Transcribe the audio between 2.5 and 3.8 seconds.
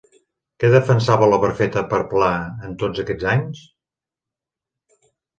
en tots aquests anys?